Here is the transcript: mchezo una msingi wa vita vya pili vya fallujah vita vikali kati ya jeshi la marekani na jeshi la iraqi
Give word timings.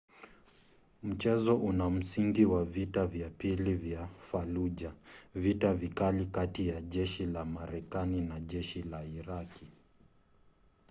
mchezo 1.03 1.55
una 1.57 1.89
msingi 1.89 2.45
wa 2.45 2.65
vita 2.65 3.07
vya 3.07 3.29
pili 3.29 3.73
vya 3.73 4.07
fallujah 4.17 4.93
vita 5.35 5.73
vikali 5.73 6.25
kati 6.25 6.67
ya 6.67 6.81
jeshi 6.81 7.25
la 7.25 7.45
marekani 7.45 8.21
na 8.21 8.39
jeshi 8.39 8.83
la 8.83 9.03
iraqi 9.05 9.65